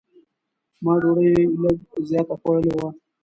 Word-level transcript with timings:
ما 0.83 0.93
ډوډۍ 1.01 1.29
لږ 1.61 1.77
زیاته 2.09 2.35
خوړلې 2.41 2.71
وه. 2.77 2.87